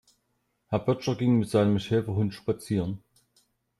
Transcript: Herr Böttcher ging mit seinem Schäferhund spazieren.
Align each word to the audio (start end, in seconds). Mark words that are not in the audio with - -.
Herr 0.69 0.79
Böttcher 0.79 1.13
ging 1.13 1.37
mit 1.37 1.49
seinem 1.51 1.77
Schäferhund 1.77 2.33
spazieren. 2.33 3.03